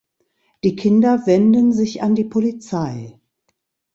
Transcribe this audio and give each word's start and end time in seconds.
Die 0.63 0.75
Kinder 0.75 1.27
wenden 1.27 1.73
sich 1.73 2.01
an 2.01 2.15
die 2.15 2.23
Polizei. 2.23 3.19